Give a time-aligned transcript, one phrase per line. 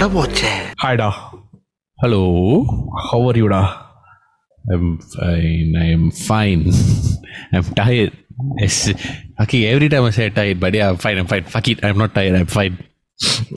[0.00, 0.50] அட போச்சே
[0.82, 1.06] ஹாய்டா
[1.98, 2.20] hello
[3.06, 3.58] how are யூடா
[4.64, 6.62] I'm fine I am fine
[7.52, 8.14] I'm tired
[8.66, 8.78] yes
[9.42, 12.14] அக்கி every time I say tired but I fine I'm fine fuck it I'm not
[12.18, 12.76] tired I'm fine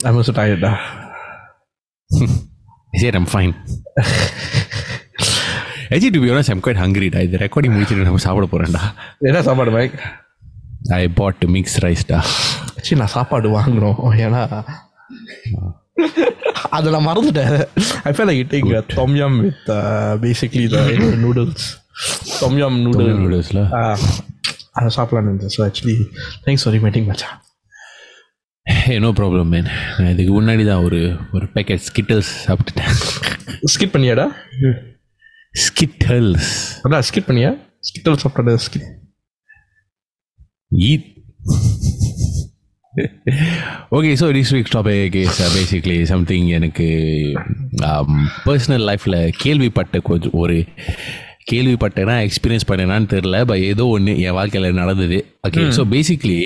[0.04, 0.72] I'm also டயர்டா
[2.92, 3.54] சேர் I'm fine
[5.96, 8.82] AG to be honest I'm quite hungry டா இது recording முடிச்சுட்டு நம்ம சாப்பிட போகிறேன்டா
[9.28, 9.96] என்ன சாப்பாடு பைக்
[10.94, 12.20] ஐ பாட் மிக்ஸ் ரைஸ்டா
[12.78, 14.42] சரி நான் சாப்பாடு வாங்கினோம் ஏன்னா.
[16.76, 17.56] அதை நான் மறந்துட்டேன்
[18.08, 19.68] I feel like eating tom yum with
[20.24, 20.78] basically the
[21.24, 21.66] noodles
[22.40, 23.60] tom yum noodle நூடுல்ஸ்ல
[24.78, 25.52] அதை சாப்பிடலான்னு இருந்தேன்.
[25.54, 25.96] So actually
[26.46, 27.36] thanks for meeting மச்சான்.
[28.66, 31.00] ஹே நோ ப்ராப்ளம் மேன் நான் இதுக்கு முன்னாடி தான் ஒரு
[31.36, 32.92] ஒரு பேக்கெட் ஸ்கிட்டல்ஸ் சாப்பிட்டுட்டேன்.
[33.74, 34.26] ஸ்கிட் பண்ணியாடா?
[35.54, 36.52] ஸ்கிட்டல்ஸ்
[36.86, 37.52] அதான் ஸ்கிட் பண்ணியா?
[37.88, 38.88] ஸ்கிட்டல் சாப்பிட்டது skit
[40.76, 41.02] eat.
[43.96, 46.88] Okay so this week topic is basically something எனக்கு
[47.90, 48.12] um,
[48.46, 50.56] பர்சனல் லைஃப்பில் கேள்விப்பட்ட கொஞ்சம் ஒரு
[51.50, 55.18] கேள்விப்பட்டேனா எக்ஸ்பீரியன்ஸ் பண்ணேனான்னு தெரில பட் ஏதோ ஒன்று என் வாழ்க்கையில் நடந்தது.
[55.46, 56.38] Okay so basically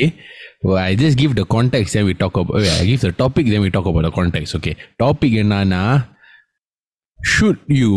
[0.84, 3.72] I just give the contact then we talk up I give the topic then we
[3.76, 5.82] talk up the contacts okay topic என்னன்னா
[7.18, 7.94] should you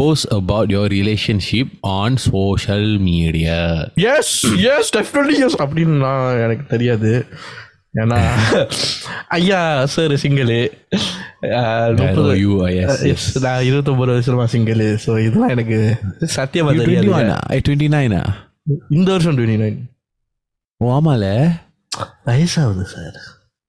[0.00, 3.58] post about your relationship on social media
[4.06, 4.28] yes
[4.68, 7.12] yes definitely yes அப்படின்னு நான் எனக்கு தெரியாது.
[7.94, 8.18] ஏன்னா
[9.36, 10.58] ஐயா sir single
[13.02, 13.22] yes.
[13.42, 15.78] நான் இருபத்தொம்பது வருஷமா சிங்கிள் ஸோ இதெல்லாம் எனக்கு
[16.34, 17.08] சத்தியமா You தெரியாது.
[17.08, 17.42] 21 ah?
[17.58, 18.28] 29 ah?
[18.90, 19.78] இந்த வருஷம் டுவெண்ட்டி நைன்
[20.80, 21.24] ஓ ஆமால?
[22.26, 23.18] வயசாகுது சார்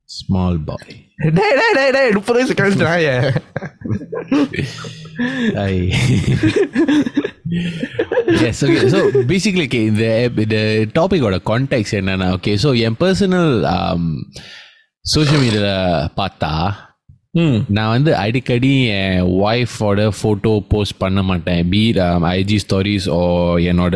[0.10, 0.94] ஸ்மால் பாய்
[1.38, 3.12] டே டே டே டே முப்பது வயசு கழிச்சிட்டாங்க
[5.66, 5.74] I.
[8.42, 8.88] yes okay.
[8.90, 10.12] So basically okay the
[10.46, 10.62] the
[10.94, 13.52] topic ஓட கான்டெக்ட் என்னன்னா okay so என் பர்சனல்
[15.06, 16.52] சோஷியல் மீடியாவில் பார்த்தா
[17.70, 21.70] நான் வந்து அடிக்கடி என் ஒய்ஃபோட ஃபோட்டோ போஸ்ட் பண்ண மாட்டேன்.
[21.70, 21.82] பி
[22.32, 23.22] ஐஜி ஸ்டோரிஸ் ஓ
[23.70, 23.96] என்னோட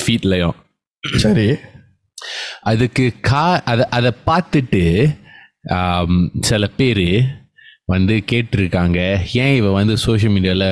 [0.00, 0.56] ஃபீட்லையும்
[1.18, 1.48] சரி.
[2.62, 4.82] அதுக்கு கா அதை அதை பார்த்துட்டு
[5.72, 7.06] ஆம், சில பேர்
[7.92, 9.00] வந்து கேட்டிருக்காங்க.
[9.42, 10.64] ஏன் இவ வந்து சோஷியல் மீடியாவில்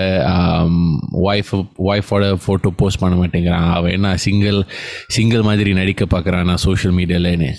[1.27, 1.51] ஒய்ஃப்
[1.89, 3.69] ஒய்ஃபோட ஃபோட்டோ போஸ்ட் பண்ண மாட்டேங்கிறான்?
[3.77, 4.59] அவன் என்ன சிங்கிள்
[5.17, 7.51] சிங்கிள் மாதிரி நடிக்க பார்க்குறான் நான் சோஷியல் மீடியாலன்னு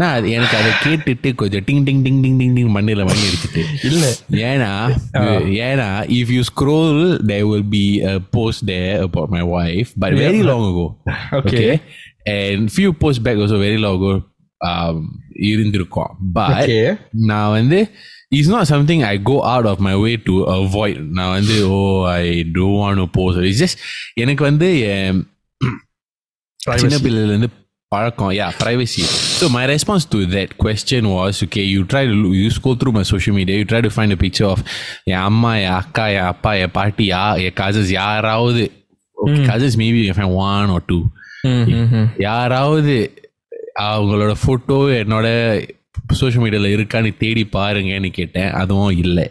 [0.00, 3.62] நான் அது எனக்கு அதை கேட்டுட்டு கொஞ்சம் டிங் டிங் டிங் டிங் டிங் டிங் மண்ணில் வாங்கி அடிச்சிட்டு.
[3.90, 4.10] இல்லை.
[4.48, 4.72] ஏன்னா
[5.68, 7.00] ஏன்னா if you scroll
[7.30, 7.84] they will be
[8.38, 11.38] post they about my wife but very long Okay.
[11.38, 11.70] Okay
[12.34, 14.12] and few post back also very long ago
[15.50, 16.12] இருந்திருக்கும்.
[16.36, 16.76] பட்
[17.30, 17.78] நான் வந்து
[18.31, 21.79] it's not something I go out of my way to avoid நான் வந்து ஓ
[22.13, 23.81] ஐ to want post it's just
[24.17, 25.19] எனக்கு வந்து என்
[26.77, 27.49] சின்ன பிள்ளைலேருந்து
[27.91, 29.01] பழக்கம் yeah privacy
[29.37, 32.01] so my response to that question was okay you try
[32.35, 34.61] you scroll through my social media you try to find a picture of
[35.11, 38.63] என் அம்மா என் அக்கா என் அப்பா என் பாட்டி யா என் கசன்ஸ் யாராவது
[39.49, 40.99] கசன்ஸ் மேபி என் ஒன் ஆர் டூ
[42.19, 42.95] யாராவது
[43.83, 45.27] அவங்களோட ஃபோட்டோ என்னோட
[46.19, 49.25] சோஷியல் மீடியாவில் இருக்கான்னு தேடி பாருங்கன்னு கேட்டேன் அதுவும் இல்லை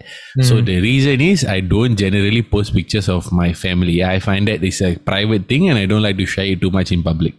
[0.48, 4.66] so the reason is I don't generally post pictures of my family I find that
[4.70, 7.38] is a private thing and I don't like to shy too much in public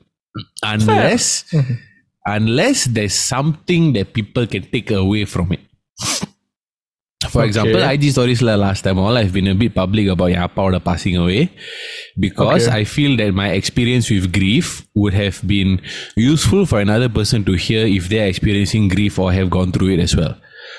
[0.65, 1.25] unless
[2.25, 5.63] unless there's something that people can take away from it
[7.33, 7.93] for example Okay.
[7.95, 11.15] IG stories la last time all I've been a bit public about your appa passing
[11.17, 11.41] away
[12.19, 12.79] because Okay.
[12.79, 15.71] I feel that my experience with grief would have been
[16.15, 19.99] useful for another person to hear if they're experiencing grief or have gone through it
[19.99, 20.33] as well.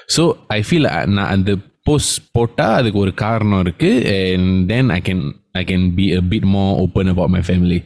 [0.08, 1.52] So I feel uh, நான் அந்த
[1.88, 5.20] post போட்டால் அதுக்கு ஒரு காரணம் இருக்கு and then I can
[5.60, 7.80] I can be a bit more open about my family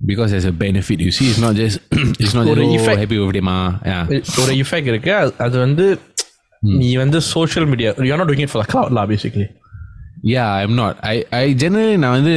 [0.00, 1.76] because there's a benefit you see it's not just
[2.22, 2.98] it's not ஒரு just oh, effect.
[3.02, 3.58] happy birthday ma
[3.90, 4.04] yeah
[4.42, 5.84] ஒரு effect இருக்கு அது- அது வந்து
[6.81, 9.47] நீ வந்து social media you not doing it for clout law basically
[10.23, 10.93] Yeah, I'm not.
[11.09, 12.33] I, I generally now வந்து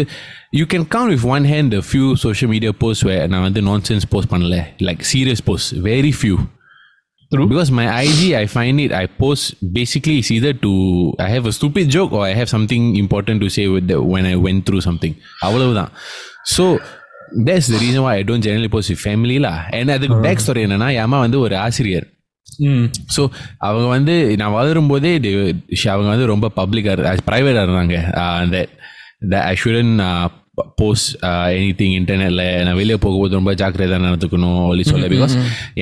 [0.58, 4.04] you can count with one hand the few social media posts where நான் வந்து nonsense
[4.14, 4.56] post பண்ணல
[4.88, 6.36] like serious posts very few
[7.32, 7.46] True.
[7.52, 9.44] because my IG I find it I post
[9.78, 10.72] basically it's either to
[11.26, 14.26] I have a stupid joke or I have something important to say with the, when
[14.32, 15.14] I went through something
[15.48, 15.90] அவ்வளவுதான்
[16.56, 16.64] so
[17.48, 20.64] that's the reason why I don't generally post with family lah and அதுக்கு back story
[20.68, 22.19] என்னன்னா என் அம்மா வந்து ஒரு ஆசிரியர் ம்
[23.16, 23.22] so
[23.68, 25.12] அவங்க வந்து நான் வளரும் போதே
[25.94, 27.96] அவங்க வந்து ரொம்ப பப்ளிக்காக ப்ரைவேட்டாக இருந்தாங்க.
[28.42, 28.56] அந்த
[29.52, 29.92] I shouldn't
[30.80, 31.10] post
[31.58, 35.06] any thing இன்டர்நெட்டில் நான் வெளியே போகும்போது ரொம்ப ஜாக்கிரதையாக நடந்துக்கணும் அப்படி சொல்ல.
[35.14, 35.36] பிகாஸ்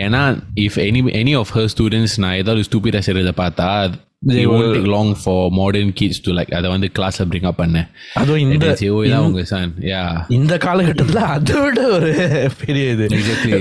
[0.05, 0.20] ஏன்னா
[0.65, 3.69] if any any of her students நான் ஏதாவது ஸ்டூபிடாக செய்கிறத பார்த்தா
[4.23, 7.61] they it won't take long for modern kids to like அதை வந்து கிளாஸ் பிரிங் அப்
[7.61, 7.87] பண்ணேன்
[8.20, 10.03] அதுவும் இந்த சிஓஇ oh, தான் உங்க சன் யா
[10.38, 12.11] இந்த காலகட்டத்தில் அதோட ஒரு
[12.62, 13.06] பெரிய இது.
[13.11, 13.61] எக்ஸாக்ட்லி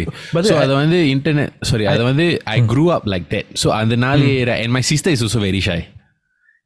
[0.49, 4.75] ஸோ அதை வந்து இன்டர்நெட் சாரி அதை வந்து I grew up like that so அதனாலே and
[4.77, 5.85] my sister is also very shy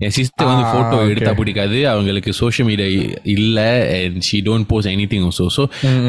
[0.05, 1.77] N sister வந்து ஃபோட்டோ எடுத்தா பிடிக்காது.
[1.87, 2.87] அவங்களுக்கு சோஷியல் மீடியா
[3.33, 3.67] இல்லை
[3.97, 5.63] and she don't post anything also so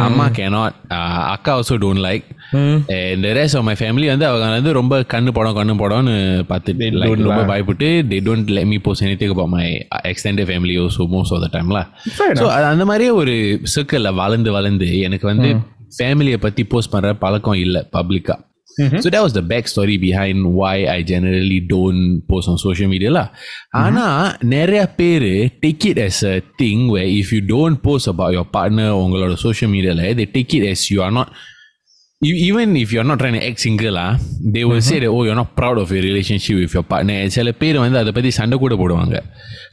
[0.07, 2.27] அம்மா கேனாட் ah, அக்கா also don't like
[2.97, 6.17] and rest of my family வந்து அவங்க வந்து ரொம்ப கண்ணு படம் கண்ணு படம்னு
[6.49, 9.67] பார்த்துட்டு லைக் ரொம்ப பயப்பட்டு they don't let me post anything my
[10.05, 11.83] extended family so most of the டைம்ல
[12.41, 13.37] ஸோ அந்த மாதிரியே ஒரு
[13.75, 15.51] சர்க்கிளில் வளர்ந்து வளர்ந்து எனக்கு வந்து
[15.99, 18.41] ஃபேமிலியை பற்றி போஸ்ட் பண்ணுற பழக்கம் இல்லை பப்ளிக்காக
[18.80, 22.90] பப்ளிக்கா so that was the back story behind why I generally don't post on social
[22.94, 23.28] media lah.
[23.84, 24.06] ஆனா
[24.56, 25.30] நிறைய பேர்
[25.64, 29.70] take it as a thing where if you don't post about your partner உங்களோட social
[29.76, 31.30] media they take it as you are not
[32.47, 34.05] even if you're not trying ex சிங்கிளா
[34.55, 37.79] they will say oh you're not proud of your relationship with your partner சில பேர்
[37.85, 39.15] வந்து அதை பற்றி சண்டை கூட போடுவாங்க.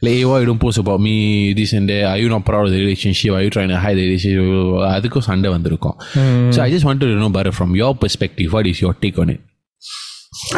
[0.00, 1.14] இல்லை ஏவா இடும் post about me
[1.58, 4.50] this and I you not proud of relationship I you trying hide relationship
[4.94, 5.96] அதுக்கும் சண்டை வந்திருக்கும்.
[6.54, 9.32] So I just want to know per from your perspective what is your take on
[9.36, 9.44] it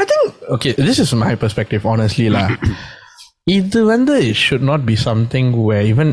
[0.03, 2.45] I think okay this is my perspective honestly இல்லை
[3.59, 6.13] இது வந்து should not be something way even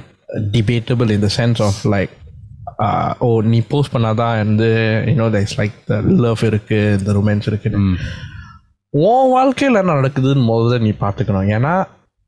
[0.58, 2.14] debatable in the sense of like
[3.20, 4.68] oh நீ post பண்ணாதான் வந்து
[5.08, 7.72] you know there's like the love இருக்கு the romance இருக்கு
[8.94, 11.50] உன் வாழ்க்கையில் என்ன நடக்குதுன்னு முதல்ல நீ பார்த்துக்கணும்.
[11.50, 11.74] ஏன்னா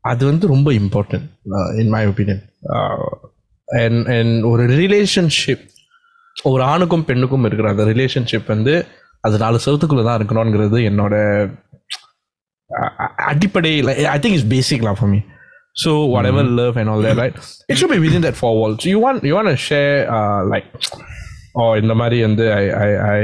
[0.04, 1.26] அது வந்து ரொம்ப important
[1.76, 2.42] in my opinion
[3.68, 5.64] and and ஒரு ரிலேஷன்ஷிப்
[6.42, 8.74] ஒரு ஆணுக்கும் பெண்ணுக்கும் இருக்கிற அந்த ரிலேஷன்ஷிப் வந்து
[9.20, 11.14] அது நாலு செவத்துக்குள்ள தான் இருக்கணுங்கிறது என்னோட
[12.70, 13.72] அ- அ- அடிப்படை
[14.06, 15.20] I think is basic law for me
[15.75, 17.39] so what ever love and all that right
[17.69, 19.97] it should be within that for Waals you want you want share
[20.53, 20.69] like
[21.59, 23.19] oh இந்த மாதிரி வந்து I I I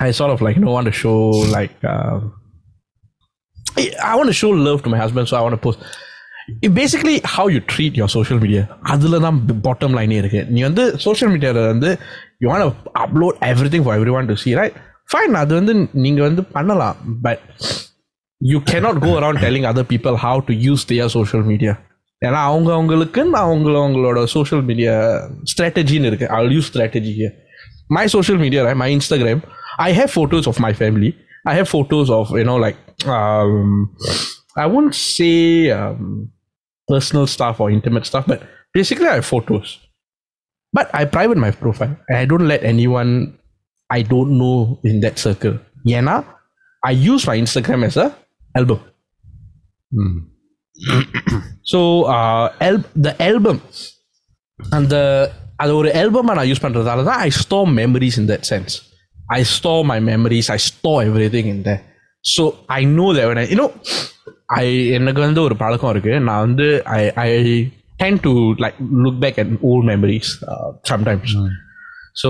[0.00, 1.16] I sort of like you know want to show
[1.52, 2.18] like um,
[3.76, 5.80] I, I want to show love to my husband, so I want to post.
[6.62, 8.62] It basically how you treat your social media.
[8.92, 11.90] அதில் தான் bottom லைனே இருக்கு நீ வந்து social மீடியாவில் வந்து
[12.42, 12.66] you want
[13.04, 14.76] upload every thing for every one to C right
[15.08, 16.96] fine அது வந்து நீங்கள் வந்து பண்ணலாம்
[17.26, 17.44] but
[18.42, 21.86] you cannot go around telling other people how to use their social media
[22.26, 25.22] ஏன்னா அவங்க அவங்களுக்குன்னு அவங்கள அவங்களோட சோஷியல் மீடியா
[25.56, 27.28] ஸ்ட்ராட்டஜின்னு இருக்கு ஐ use strategy
[27.96, 29.42] my social media right my instagram
[29.78, 31.14] i have photos of my family
[31.46, 32.76] i have photos of you know like
[33.06, 33.96] um
[34.56, 36.28] i won't say um,
[36.86, 38.40] personal stuff or intimate stuff but
[38.72, 39.78] basically i have photos
[40.72, 43.38] but i private my profile and i don't let anyone
[43.90, 46.22] i don't know in that circle yeah
[46.84, 46.94] i
[48.55, 48.79] a album
[51.63, 53.57] so uh al- the album
[54.59, 54.95] அந்த
[55.61, 58.73] அது ஒரு ஆல்பமாக நான் use பண்ணுறதால தான் I store memories in that sense
[59.37, 60.99] I store my memories I store
[61.35, 61.71] everything in the
[62.25, 62.43] so
[62.77, 63.67] I know that you know
[64.59, 64.65] I
[64.97, 66.67] எனக்கு வந்து ஒரு பழக்கம் இருக்குது நான் வந்து
[66.97, 67.29] I I
[68.03, 68.31] tend to
[68.63, 70.31] like look back at old memories
[70.93, 71.35] sometimes
[72.15, 72.29] So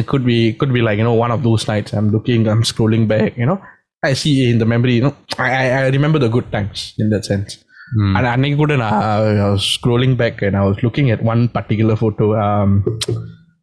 [0.00, 2.62] it could be could be like you know one of those nights I'm looking I'm
[2.70, 3.32] scrolling back
[4.02, 4.94] I see இந்த memory
[5.36, 7.54] I I remember the good times in that sense
[8.16, 12.26] and அன்னைக்கு கூட நான் scrolling back நான் was looking at one particular photo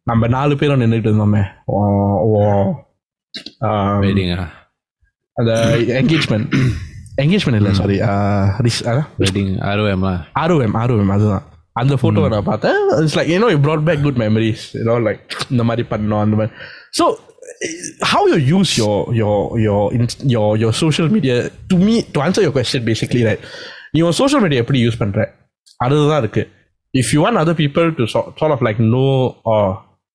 [0.06, 1.42] நம்ம நாலு பேரும் நின்றுட்டு இருந்தோமே.
[1.74, 1.78] ஓ
[2.28, 2.40] ஓ
[5.36, 5.52] அந்த
[6.00, 6.48] என்கேஜ்மெண்ட்
[7.22, 7.96] என்கேஜ்மெண்ட் இல்லை சாரி
[8.66, 8.82] ரிஸ்
[9.22, 10.04] வெட்டிங் ஆர்ஓஎம்
[10.42, 11.44] ஆர்ஓஎம் ஆர்ஓஎம் அதுதான்.
[11.80, 12.76] அந்த ஃபோட்டோவை நான் பார்த்தேன்.
[13.02, 16.52] It's like you know it brought back good memories you know like இந்த மாதிரி பண்ணோம் அந்த மாதிரி.
[16.98, 17.04] So
[18.11, 19.89] how you use your your your
[20.35, 21.35] your your social media
[21.71, 23.43] to me to answer your question basically right
[23.93, 25.23] நீ உன் social media எப்படி use பண்ணுற
[25.79, 26.43] அதுதான் இருக்கு
[26.93, 29.05] if you want other people to sort of like no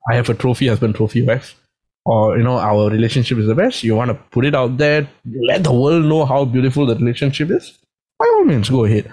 [0.05, 1.51] I have a trophy husband trophy wife
[2.07, 4.99] or you know our relationship is the best you want to put it out there
[5.51, 7.67] let the world know how beautiful the relationship is
[8.21, 9.07] by all means go ahead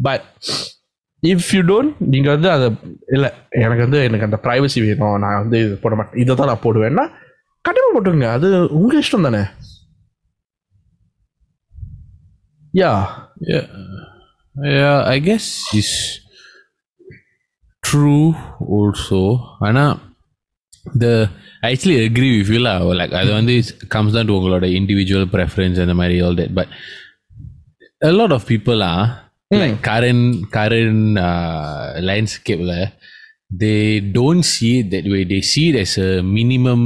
[0.00, 0.22] but
[1.22, 2.66] if you don't நீங்கள் வந்து அதை
[3.14, 3.28] இல்லை
[3.62, 7.04] எனக்கு வந்து எனக்கு அந்த privacy வேணும் நான் வந்து இது போட மாட்டேன் இதை தான் நான் போடுவேன்னா
[7.66, 8.48] கண்டிப்பாக போட்டுருங்க அது
[8.80, 9.44] உங்கள் இஷ்டம் தானே
[12.82, 12.92] யா
[13.52, 13.66] Yeah,
[14.56, 15.04] yeah.
[15.14, 15.46] I guess
[15.78, 16.20] it's
[17.88, 18.34] true
[18.76, 19.20] also.
[19.66, 19.82] ஆனா
[21.02, 21.28] the
[21.62, 22.76] I actually agree with you lah.
[23.00, 26.52] Like அது வந்து it comes down to உங்களோட individual preference and the மாதிரி all that.
[26.58, 26.68] But
[28.10, 29.04] a lot of people are
[29.50, 30.24] like current
[30.56, 32.86] current uh, landscape lah.
[33.62, 35.22] They don't see it that way.
[35.32, 36.82] They see it as a minimum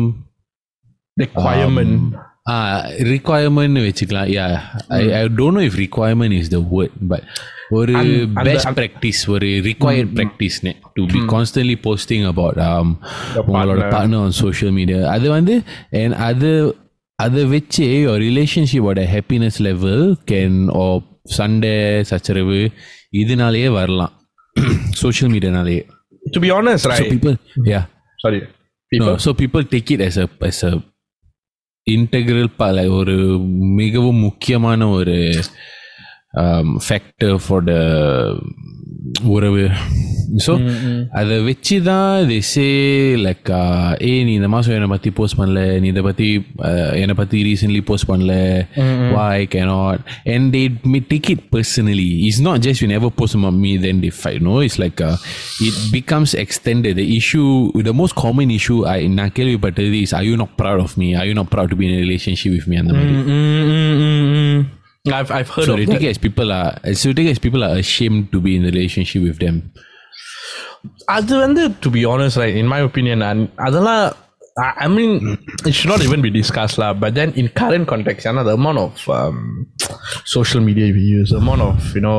[1.16, 1.96] requirement
[2.50, 2.76] Ah,
[3.08, 4.44] requirement வச்சுக்கலாம் யா
[4.96, 7.26] ஐ ஐ don't know if requirement is the word but
[7.70, 12.58] ஒரு அந்த- best practice ஒரு required ப்ராக்டிஸ்னு to be constantly posting about
[13.42, 15.56] உங்களோட partner on social media அது வந்து
[16.00, 16.50] and அது
[17.18, 20.90] அதை வச்சு your relationship ஓட happiness level can or
[21.36, 21.74] சண்டை
[22.10, 22.60] சச்சரவு
[23.20, 24.14] இதனாலேயே வரலாம்
[25.02, 25.82] சோஷியல் மீடியானாலேயே
[26.22, 27.10] To be honest, so right?
[27.12, 27.34] people
[27.66, 27.84] yeah
[28.18, 28.40] Sorry.
[28.92, 29.06] People.
[29.06, 30.72] no, so people take it as a as a
[31.87, 33.15] integral பல ஒரு
[33.75, 35.17] மிகவும் முக்கியமான ஒரு
[36.34, 37.80] um, factor for the
[39.34, 39.62] உறவு
[40.44, 40.52] ஸோ
[41.18, 42.66] அதை வச்சு தான் they say
[43.26, 46.28] like uh, ஏய் நீ இந்த மாதம் என்னை பற்றி போஸ்ட் பண்ணல நீ இதை பற்றி
[47.02, 48.34] என்னை பற்றி ரீசென்ட்லி போஸ்ட் பண்ணல
[49.16, 49.98] why cannot
[50.32, 53.98] and they may take it personally it's not just you never post about me then
[54.04, 55.16] they fight no it's like uh,
[55.68, 57.50] it becomes extended the issue
[57.90, 61.26] the most common issue I நான் கேள்விப்பட்டது is are you not proud of me are
[61.30, 64.28] you not proud to be in a relationship with me அந்த மாதிரி Mm, mm, mm,
[64.36, 64.60] mm.
[65.18, 65.94] I've I've heard so of they that.
[65.94, 68.52] take it as people are so they take it as people are ashamed to be
[68.58, 69.58] in a relationship with them
[71.14, 73.22] அது வந்து to be honest right in my opinion
[73.66, 74.04] அதெல்லாம்
[74.84, 75.14] ஐ mean
[75.68, 78.80] it should not even B discuss law but then in current contact ஏன்னா the amount
[78.84, 79.02] of
[80.34, 82.14] social media we use amount of you know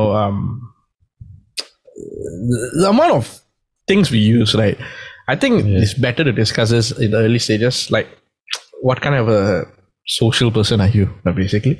[2.82, 3.24] the amount of
[3.88, 4.78] things we use right
[5.32, 8.08] i think it's better to discuss this in the early stages like
[8.88, 9.42] what kind of a
[10.20, 11.74] social person are you uh, basically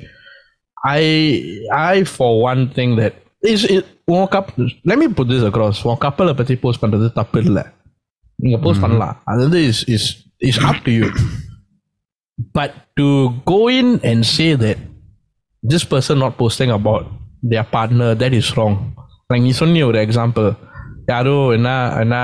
[0.95, 1.03] i
[1.93, 3.13] i for one think that
[3.53, 4.49] is it உன் cup
[4.89, 7.63] let me put this across உன் கப்பலை பத்தி post பண்றது தப்பு இல்லை
[8.39, 10.07] நீங்க post பண்ணலாம் அது வந்து is is
[10.49, 11.09] is up to you
[12.59, 13.07] but to
[13.53, 14.81] go in and say that
[15.63, 17.03] this person not posting about
[17.51, 18.75] their partner that is wrong
[19.29, 20.47] like நீ சொன்னிய ஒரு எக்ஸாம்பிள்
[21.11, 21.69] யாரோ என்ன
[22.01, 22.15] என்ன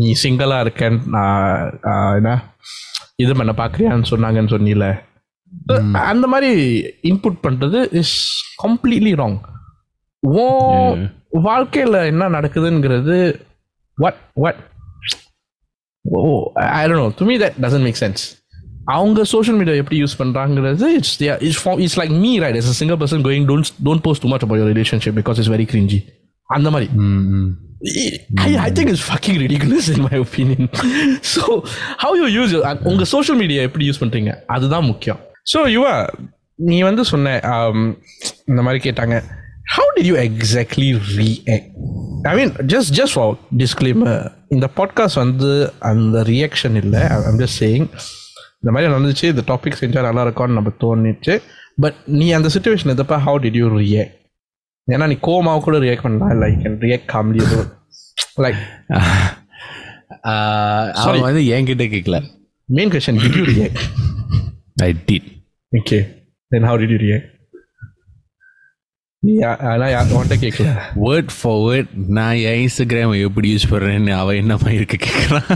[0.00, 0.96] நீ சிங்கிளாக இருக்கேன்
[2.18, 2.30] என்ன
[3.22, 4.86] இது பண்ண பார்க்குறியான்னு சொன்னாங்கன்னு சொன்னில
[5.91, 6.51] அந்த மாதிரி
[7.03, 8.15] இன்புட் பண்ணுறது இஸ்
[8.63, 9.37] கம்ப்ளீட்லி ராங்
[10.19, 10.45] ஓ
[11.29, 13.41] வாழ்க்கையில் என்ன நடக்குதுங்கிறது
[13.95, 14.59] what what
[16.01, 18.23] oh I don't know to me that doesn't make sense
[18.85, 23.25] அவங்க சோஷியல் மீடியா எப்படி use பண்றாங்கிறது it's it's it's like me right as single person
[23.27, 25.99] going don't don't post too much about your relationship because it's very cringey
[26.49, 26.89] அந்த மாதிரி.
[28.75, 30.69] Think it's fucking ridiculous in my opinion.
[31.33, 31.63] so
[31.97, 35.19] how you use your உங்க social media எப்படி use பண்றீங்க அதுதான் முக்கியம்.
[35.51, 35.93] So யுவா
[36.59, 37.81] நீ வந்து சொன்ன um,
[38.51, 39.15] இந்த மாதிரி கேட்டாங்க.
[39.75, 41.67] How did you exactly react?
[42.29, 44.19] I mean just just for disclaimer
[44.55, 45.51] இந்த பாட்காஸ்ட் வந்து
[45.89, 47.01] அந்த ரியாக்ஷன் இல்லை.
[47.29, 47.87] ஐம் ஜஸ்ட் சேயிங்
[48.61, 51.35] இந்த மாதிரி நடந்துச்சு இந்த டாபிக் செஞ்சால் நல்லா இருக்கும்னு நம்ம தோணுச்சு.
[51.83, 53.19] பட் நீ அந்த சுச்சுவேஷன் எதப்பா?
[53.27, 54.15] ஹவு டிட் யூ ரியாக்ட்
[54.87, 56.51] ஏன்னா நீ கோமாவை கூட ரியாக்ட் பண்ணலாம்.
[56.53, 57.45] You can react calmly
[58.45, 58.61] like
[61.03, 62.19] அவன் வந்து என்கிட்ட கேட்கல
[62.69, 63.81] main question did you react
[64.87, 65.29] I did
[65.72, 66.00] okay
[66.52, 67.28] then how did you react
[69.22, 69.34] நீ
[69.72, 70.70] ஆனால் உன்கிட்ட கேட்கல
[71.04, 75.48] வேர்ட் ஃபார் வேர்ட் நான் என் இன்ஸ்டாகிராம் எப்படி யூஸ் பண்ணுறேன்னு அவன் என்ன மாதிரி இருக்க கேட்குறான்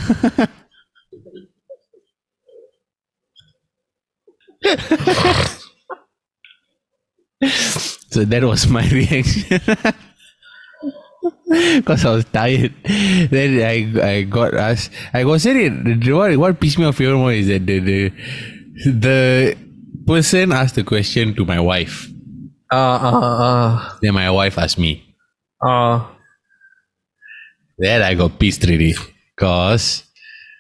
[8.11, 9.59] so that was my reaction.
[11.77, 12.75] Because I was tired.
[13.31, 14.93] Then I I got asked.
[15.13, 16.13] I was saying it.
[16.13, 17.99] What what pissed me off even more is that the the,
[19.05, 19.19] the
[20.07, 22.09] person asked the question to my wife.
[22.73, 24.93] Uh, uh, uh, Then my wife asked me.
[25.63, 26.05] uh,
[27.79, 28.95] Then I got pissed really.
[29.37, 29.87] Cause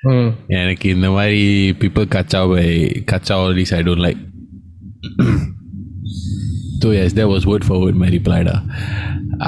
[0.04, 0.26] mm,
[0.62, 1.44] எனக்கு இந்த மாதிரி
[1.82, 2.66] people kacau by
[3.10, 4.20] kacau all this I don't like.
[6.82, 8.42] so yes, that was word for word my reply.
[8.48, 8.56] Da.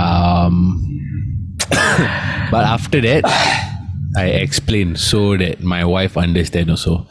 [0.04, 0.56] Um,
[2.52, 3.24] but after that,
[4.16, 7.06] I explained so that my wife understand also.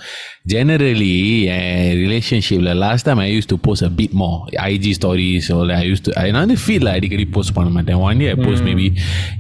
[0.45, 5.51] Generally, uh, relationship like last time I used to post a bit more IG stories
[5.51, 6.11] or like I used to.
[6.23, 7.99] I not feel like அடிக்கடி post பண்ண மாட்டேன்.
[8.07, 8.87] One day I post maybe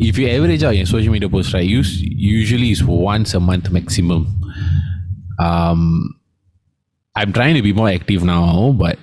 [0.09, 1.91] if you average out your social media post right, use
[2.37, 4.23] usually is once a month maximum.
[5.47, 5.81] Um,
[7.15, 8.97] I'm trying to be more active now, but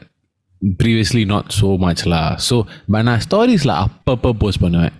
[0.82, 2.28] previously not so much lah.
[2.48, 2.54] So,
[2.92, 4.94] but நான் ஸ்டோரிஸ்ல அப்பப்போ post பண்ணுவேன்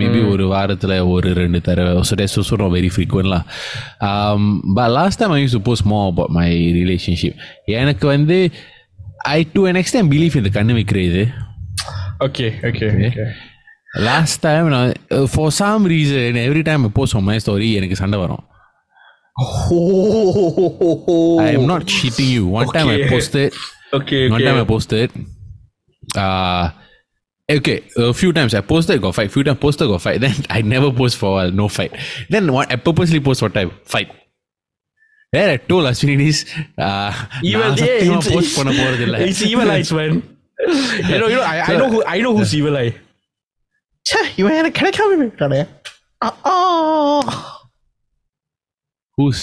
[0.00, 3.40] maybe ஒரு வாரத்தில் ஒரு ரெண்டு தடவை so days also not very frequent lah.
[4.08, 4.42] Um,
[4.76, 6.50] but last time I used to post more about my
[6.80, 7.34] relationship.
[7.80, 8.38] எனக்கு வந்து
[9.36, 11.24] I to an extent believe in the கண்ணு வைக்கிற இது
[12.26, 13.26] okay, okay, okay.
[14.08, 14.92] Last time நான்
[15.32, 18.44] for some reason every time post on my story எனக்கு சண்டை வரும்
[19.74, 22.42] Oh, I am not cheating you.
[22.56, 23.08] One time I Okay.
[23.12, 23.50] posted
[23.98, 24.46] Okay, One okay.
[24.46, 25.08] time I posted.
[26.24, 26.64] Uh,
[27.50, 29.30] okay, a few times I posted, got fight.
[29.30, 30.20] Few times posted, got fight.
[30.20, 31.92] Then I never post for a while, no fight.
[32.30, 32.70] Then what?
[32.72, 34.10] I purposely post for time, fight.
[35.32, 36.38] Then I told Ashwini this.
[36.86, 37.10] Uh,
[37.42, 39.18] Evil, நான் yeah, சத்தியமா it's, post பண்ண போறது இல்ல.
[39.28, 40.12] it's evil eyes, man.
[41.10, 42.92] you know, you know, I, I know who, I know who's evil eye.
[44.06, 45.60] ச்சே இவன் எனக்கு கிடைக்காம போயிட்டானே
[46.52, 46.54] ஆ
[49.18, 49.40] Who's?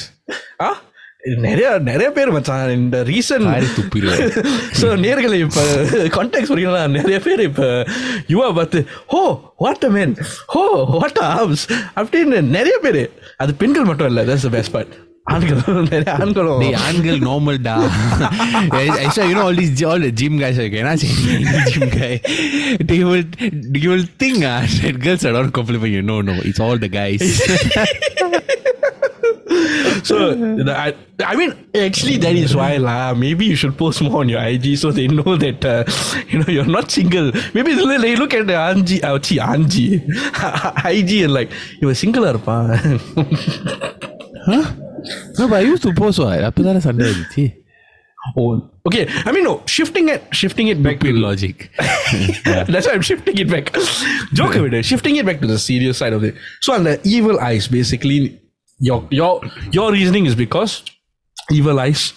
[1.44, 3.46] நிறைய நிறைய பேர் மச்சான் இந்த ரீசன்
[4.80, 5.62] ஸோ நேர்களை இப்போ
[6.16, 7.68] கான்டாக்ட் புரியல நிறைய பேர் இப்போ
[8.32, 8.80] யுவா பார்த்து
[9.12, 9.22] whoa
[9.64, 10.12] what a man
[10.54, 10.64] whoa
[10.94, 11.64] what arms
[11.96, 13.02] அப்படின்னு நிறைய பேர்.
[13.38, 14.94] அது பெண்கள் மட்டும் இல்லை தட்ஸ் த பெஸ்ட் பார்ட்
[15.26, 16.62] ஆண்களும் நிறைய ஆண்களும்.
[16.86, 17.74] ஆண்கள் நார்மல்டா
[19.04, 21.00] Aisha you know all this all gym guys okay நான்
[21.70, 22.10] gym guy
[22.90, 23.26] to you will
[23.72, 24.54] to you will think uh
[25.06, 27.24] girls are not compliment you know no it's all the guys
[30.03, 30.93] so the, I,
[31.31, 34.77] I mean actually that is why lah maybe you should post more on your IG
[34.77, 35.83] so they know that uh,
[36.29, 39.87] you know you're not single maybe they they look at the Anji uh, chi, Anji
[40.95, 41.51] IG and like
[41.83, 42.69] இவன் சிங்கிளா இருப்பான்
[45.39, 47.45] no but I used to post what அப்பதானே சண்டை இருந்துச்சு
[48.39, 48.47] oh
[48.87, 51.57] okay I mean no shifting it shifting it back to Stupid logic
[52.71, 53.73] That's why I'm shifting it back.
[54.33, 54.85] Joke with it.
[54.85, 56.35] Shifting it back to the serious side of it.
[56.61, 58.41] So on the evil eyes, basically,
[58.84, 59.40] your your
[59.72, 60.84] your reasoning is because
[61.50, 62.12] evil eyes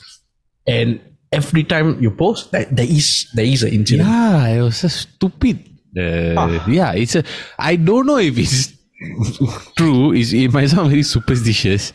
[0.68, 1.00] and
[1.32, 5.16] every time you post that there is there is an incident yeah it was just
[5.16, 5.64] stupid
[5.96, 6.66] uh, ah.
[6.68, 7.24] yeah it's a
[7.58, 8.76] i don't know if it's
[9.80, 11.94] true it's, it might sound very superstitious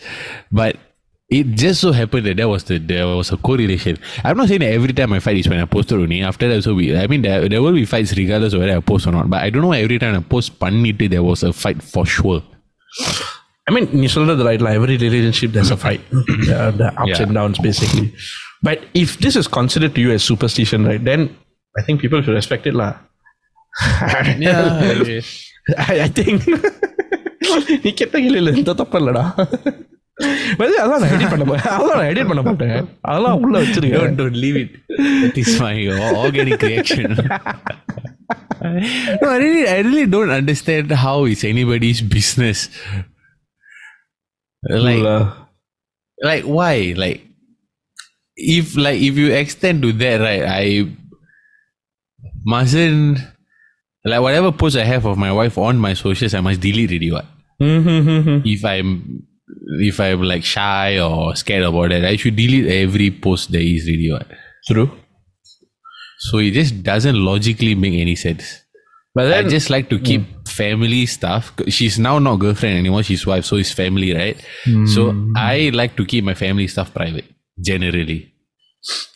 [0.50, 0.76] but
[1.28, 3.96] it just so happened that there was the there was a correlation.
[4.22, 6.20] I'm not saying that every time I fight is when I posted only.
[6.20, 8.80] After that, so we, I mean, there, there will be fights regardless of whether I
[8.80, 9.30] post or not.
[9.30, 12.42] But I don't know every time I post, panite there was a fight for sure.
[13.71, 14.61] I mean, you said that right.
[14.65, 17.23] Like every relationship, there's a fight, uh, the ups Yeah.
[17.23, 18.05] and downs, basically.
[18.67, 21.21] But if this is considered to you as superstition, right, then
[21.79, 22.93] I think people should respect it, lah.
[25.77, 26.39] I, I think
[27.83, 29.23] நீ கெட்ட கேள்வி இந்த தப்பு இல்லடா
[30.59, 32.77] வந்து அதெல்லாம் நான் edit பண்ண மாட்டேன் அதெல்லாம் நான் எடிட் பண்ண மாட்டேன்
[33.09, 34.71] அதெல்லாம் உள்ள don't, வச்சிருக்கேன் don't leave it.
[35.23, 35.75] That is my
[36.23, 37.07] organic reaction.
[39.21, 42.59] no, I really, I really don't understand how it's anybody's business.
[44.68, 45.34] like, uh,
[46.22, 46.94] like why?
[46.96, 47.26] Like,
[48.36, 50.44] if like if you extend to that, right?
[50.44, 50.88] I
[52.44, 53.18] mustn't
[54.04, 57.12] like whatever post I have of my wife on my socials, I must delete it.
[57.12, 57.26] What?
[57.60, 58.46] Mm-hmm.
[58.46, 59.26] If I'm
[59.80, 63.86] if I'm like shy or scared about that, I should delete every post there is
[63.86, 64.26] really what.
[64.66, 64.90] True.
[66.18, 68.62] So it just doesn't logically make any sense.
[69.14, 70.48] But then, I just like to keep mm.
[70.48, 71.52] family stuff.
[71.68, 73.02] She's now not girlfriend anymore.
[73.02, 74.42] She's wife, so it's family, right?
[74.64, 74.88] Mm.
[74.88, 77.26] So I like to keep my family stuff private
[77.60, 78.32] generally.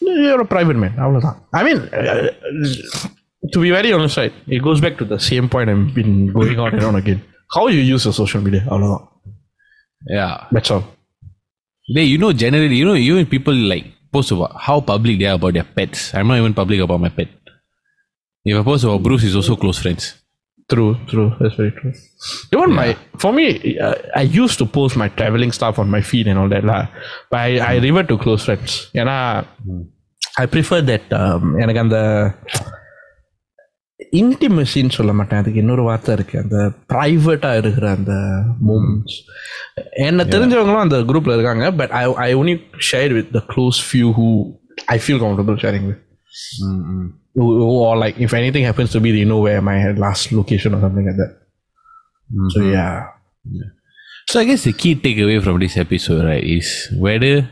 [0.01, 0.95] You're a private man.
[1.55, 3.09] I mean, uh, uh,
[3.53, 4.33] to be very honest, right?
[4.47, 7.23] It goes back to the same point I've been going on and on again.
[7.53, 8.67] How you use your social media?
[8.69, 9.09] Avala.
[10.09, 10.85] Yeah, that's all.
[11.95, 15.35] They, you know, generally, you know, even people like post about how public they are
[15.35, 16.15] about their pets.
[16.15, 17.29] I'm not even public about my pet.
[18.46, 20.16] If I post about Bruce, is also close friends.
[20.70, 21.30] True, true.
[21.40, 21.94] That's very true.
[22.54, 26.28] Even my, for me, uh, I used to post my traveling stuff on my feed
[26.28, 26.88] and all that lah.
[27.30, 28.74] But I, I revert to close friends.
[29.02, 29.18] ஏன்னா
[30.44, 32.00] I prefer that um, எனக்கு அந்த
[34.20, 36.58] இன்டிமெசின்னு சொல்ல மாட்டேன் அதுக்கு இன்னொரு வார்த்தை இருக்கு அந்த
[36.94, 38.14] ப்ரைவேட்டா இருக்கிற அந்த
[38.70, 39.18] மூமெண்ட்ஸ்
[40.08, 42.56] என்ன தெரிஞ்சவங்களும் அந்த குரூப்ல இருக்காங்க but I I only
[42.90, 44.28] share with the close few who
[44.96, 46.02] I feel comfortable sharing with
[47.36, 51.06] or like if anything happens to me, you know where my last location or something
[51.06, 51.38] like that.
[52.50, 53.08] So yeah,
[54.30, 57.50] So I guess the key takeaway from this episode, right, is whether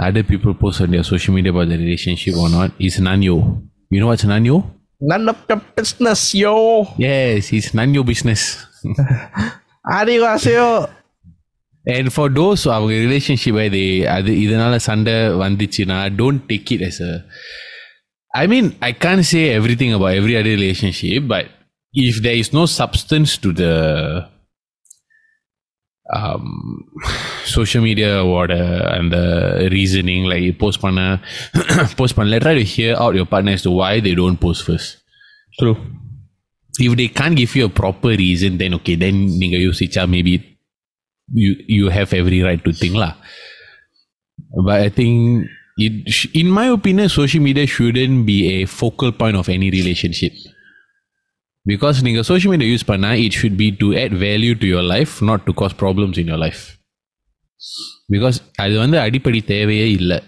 [0.00, 3.62] other people post on their social media about their relationship or not is nanyo.
[3.90, 4.64] You know what's nanyo?
[5.02, 6.86] none of your business, yo.
[6.96, 8.64] Yes, it's nanyo business.
[9.84, 10.88] Arigaseyo.
[11.84, 16.70] And for those who have a relationship where they அது இதனால சண்டை வந்துச்சுன்னா don't take
[16.74, 17.12] it as a
[18.37, 21.47] I mean, I can't say everything about every other relationship, but
[21.91, 24.29] if there is no substance to the
[26.13, 26.85] um,
[27.45, 28.53] social media water
[28.93, 31.19] and the reasoning, like you post panna,
[31.97, 34.97] post panna, try to hear out your partner as to why they don't post first.
[35.59, 35.75] True.
[36.77, 40.59] If they can't give you a proper reason, then okay, then nigga yosicha, maybe
[41.33, 43.15] you you have every right to think lah.
[44.63, 45.47] But I think
[45.84, 50.34] it sh- in my opinion social media shouldn't be a focal point of any relationship
[51.66, 55.12] because நீங்க social media use பண்ணா it should be to add value to your life
[55.30, 56.62] not to cause problems in your life
[58.14, 60.18] because அது வந்து அடிப்படை தேவையே இல்லை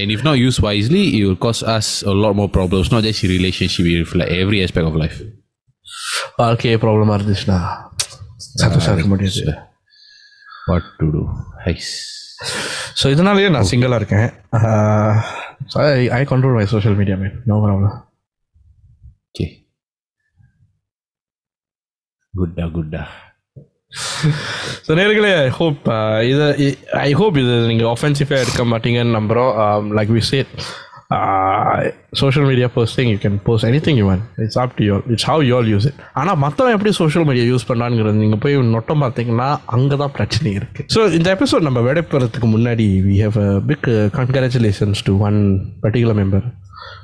[0.00, 3.22] and if not used wisely it will cause us a lot more problems not just
[3.24, 5.18] in relationship with like every aspect of life
[6.40, 7.58] வாழ்க்கையே ப்ராப்ளமா இருந்துச்சுன்னா
[8.62, 9.54] சந்தோஷம் இருக்க முடியாது
[10.70, 11.22] what to do
[11.66, 11.90] Nice.
[12.95, 14.27] So இதனாலேயே நான் சிங்கிளாக இருக்கேன்.
[16.13, 17.97] I control my social media man no problem
[22.55, 23.03] da good da
[24.85, 25.85] so நேர்களே ஐ ஹோப்
[26.23, 26.47] இதை
[26.99, 30.51] ஐ ஹோப் இது நீங்கள் ஒஃபென்சிவாக எடுக்க மாட்டீங்கன்னு நம்புகிறோம் like we said
[32.19, 35.27] social media posting you can post any thing you want it's up to your it's
[35.29, 39.47] how you'll use it ஆனால் மற்றவன் எப்படி சோஷியல் மீடியா யூஸ் பண்ணாங்கிறது நீங்கள் போய் நொட்டம் பார்த்தீங்கன்னா
[39.67, 45.03] அங்கே தான் பிரச்சனை இருக்குது ஸோ இந்த எபிசோட் நம்ம விடைப்பெறதுக்கு முன்னாடி we have a big congratulations
[45.07, 45.39] to one
[45.85, 46.47] particular member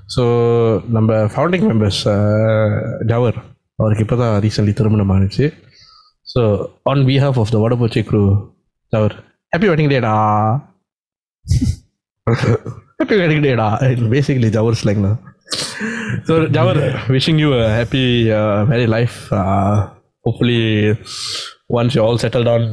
[0.08, 0.24] so
[0.90, 2.04] நம்ம ஃபவுண்டிங் மெம்பர்ஸ்
[3.08, 3.40] டவர்
[3.80, 5.46] அவருக்கு இப்போ தான் ரீசெண்ட்லி திருமணம் ஆனிச்சு.
[6.28, 6.42] So
[6.86, 8.24] on behalf of the வடபோச்சி crew
[8.94, 9.16] டவர்
[9.54, 10.16] ஹாப்பி வெட்டிங் டேடா
[13.00, 13.66] டேடா
[14.14, 15.18] பேசிக்கலி ஜவர் ஸ்லைங் தான்
[16.28, 18.04] so Jawahar wishing you happy
[18.72, 19.18] very life
[20.26, 20.62] hopefully
[21.70, 22.68] once you all settle down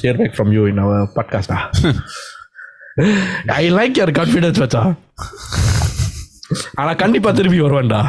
[0.00, 1.58] here back from you in our பாட்காஸ்டா
[3.54, 4.82] I like your confidence வச்சா
[6.74, 8.00] ஆனா கண்டிப்பா திருப்பி வருவான்டா.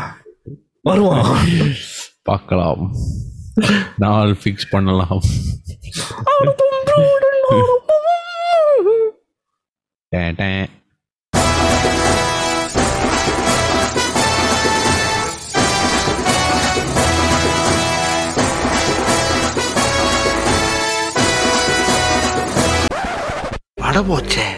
[0.82, 1.28] வருவான்.
[2.24, 2.82] பார்க்கலாம்.
[3.98, 5.22] நாள் ஃபிக்ஸ் பண்ணலாம்.
[10.12, 10.36] Tan,
[23.93, 23.93] tan.
[23.93, 24.49] வட போச்சே